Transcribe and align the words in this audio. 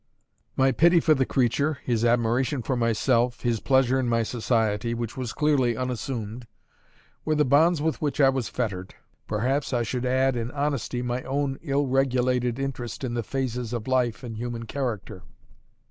My 0.57 0.71
pity 0.71 0.99
for 0.99 1.13
the 1.13 1.27
creature, 1.27 1.77
his 1.83 2.03
admiration 2.03 2.63
for 2.63 2.75
myself, 2.75 3.41
his 3.41 3.59
pleasure 3.59 3.99
in 3.99 4.09
my 4.09 4.23
society, 4.23 4.95
which 4.95 5.15
was 5.15 5.31
clearly 5.31 5.77
unassumed, 5.77 6.47
were 7.23 7.35
the 7.35 7.45
bonds 7.45 7.83
with 7.83 8.01
which 8.01 8.19
I 8.19 8.29
was 8.29 8.49
fettered; 8.49 8.95
perhaps 9.27 9.73
I 9.73 9.83
should 9.83 10.07
add, 10.07 10.35
in 10.35 10.49
honesty, 10.53 11.03
my 11.03 11.21
own 11.21 11.59
ill 11.61 11.85
regulated 11.85 12.57
interest 12.57 13.03
in 13.03 13.13
the 13.13 13.21
phases 13.21 13.73
of 13.73 13.87
life 13.87 14.23
and 14.23 14.37
human 14.37 14.65
character. 14.65 15.21